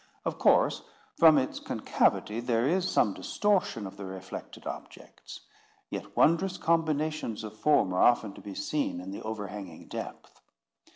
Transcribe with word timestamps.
Of 0.25 0.39
course, 0.39 0.81
from 1.19 1.37
its 1.37 1.59
concavity 1.59 2.39
there 2.39 2.67
is 2.67 2.89
some 2.89 3.13
distortion 3.13 3.85
of 3.85 3.97
the 3.97 4.05
reflected 4.05 4.65
objects; 4.65 5.41
yet 5.91 6.17
wondrous 6.17 6.57
combinations 6.57 7.43
of 7.43 7.55
form 7.55 7.93
are 7.93 8.01
often 8.01 8.33
to 8.33 8.41
be 8.41 8.55
seen 8.55 8.99
in 8.99 9.11
the 9.11 9.21
overhanging 9.21 9.87
depth. 9.89 10.41